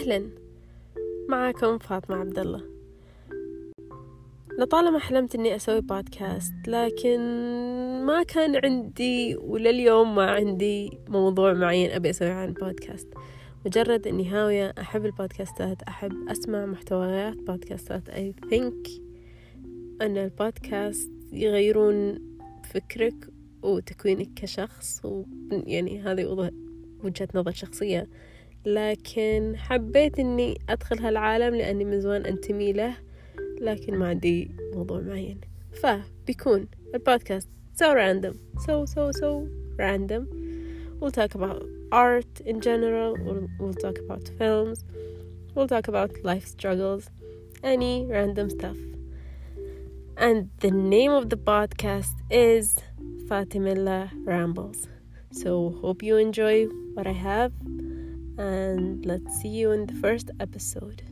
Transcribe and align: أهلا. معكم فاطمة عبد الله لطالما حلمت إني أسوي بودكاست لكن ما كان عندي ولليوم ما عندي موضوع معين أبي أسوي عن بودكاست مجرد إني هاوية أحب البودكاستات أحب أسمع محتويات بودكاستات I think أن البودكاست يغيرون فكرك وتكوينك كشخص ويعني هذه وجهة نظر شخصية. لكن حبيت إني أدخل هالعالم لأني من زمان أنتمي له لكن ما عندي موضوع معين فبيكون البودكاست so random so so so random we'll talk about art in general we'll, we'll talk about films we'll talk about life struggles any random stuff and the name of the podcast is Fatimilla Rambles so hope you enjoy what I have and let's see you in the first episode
أهلا. 0.00 0.30
معكم 1.28 1.78
فاطمة 1.78 2.16
عبد 2.16 2.38
الله 2.38 2.62
لطالما 4.58 4.98
حلمت 4.98 5.34
إني 5.34 5.56
أسوي 5.56 5.80
بودكاست 5.80 6.52
لكن 6.66 7.20
ما 8.06 8.22
كان 8.22 8.56
عندي 8.64 9.36
ولليوم 9.36 10.14
ما 10.14 10.30
عندي 10.30 10.98
موضوع 11.08 11.52
معين 11.52 11.90
أبي 11.90 12.10
أسوي 12.10 12.30
عن 12.30 12.52
بودكاست 12.52 13.08
مجرد 13.66 14.06
إني 14.06 14.28
هاوية 14.28 14.74
أحب 14.78 15.06
البودكاستات 15.06 15.82
أحب 15.82 16.12
أسمع 16.28 16.66
محتويات 16.66 17.36
بودكاستات 17.36 18.10
I 18.10 18.48
think 18.48 18.90
أن 20.02 20.16
البودكاست 20.16 21.10
يغيرون 21.32 22.18
فكرك 22.64 23.28
وتكوينك 23.62 24.28
كشخص 24.36 25.00
ويعني 25.04 26.02
هذه 26.02 26.50
وجهة 27.04 27.28
نظر 27.34 27.52
شخصية. 27.52 28.08
لكن 28.65 29.53
حبيت 29.57 30.19
إني 30.19 30.57
أدخل 30.69 30.99
هالعالم 30.99 31.55
لأني 31.55 31.85
من 31.85 32.01
زمان 32.01 32.25
أنتمي 32.25 32.73
له 32.73 32.97
لكن 33.61 33.95
ما 33.95 34.07
عندي 34.07 34.51
موضوع 34.73 34.99
معين 34.99 35.41
فبيكون 35.71 36.67
البودكاست 36.95 37.49
so 37.75 37.93
random 37.93 38.35
so 38.65 38.85
so 38.85 39.11
so 39.11 39.47
random 39.77 40.23
we'll 40.99 41.11
talk 41.11 41.35
about 41.35 41.61
art 41.91 42.39
in 42.45 42.61
general 42.61 43.15
we'll, 43.25 43.47
we'll 43.59 43.73
talk 43.73 43.97
about 44.05 44.23
films 44.39 44.85
we'll 45.53 45.67
talk 45.67 45.87
about 45.87 46.11
life 46.23 46.45
struggles 46.45 47.09
any 47.63 48.05
random 48.05 48.49
stuff 48.49 48.77
and 50.17 50.49
the 50.59 50.71
name 50.71 51.11
of 51.11 51.29
the 51.29 51.37
podcast 51.37 52.15
is 52.29 52.75
Fatimilla 53.27 54.09
Rambles 54.25 54.87
so 55.31 55.77
hope 55.81 56.01
you 56.01 56.15
enjoy 56.15 56.65
what 56.93 57.05
I 57.07 57.11
have 57.29 57.51
and 58.38 59.04
let's 59.04 59.40
see 59.40 59.48
you 59.48 59.72
in 59.72 59.86
the 59.86 59.94
first 59.94 60.30
episode 60.40 61.02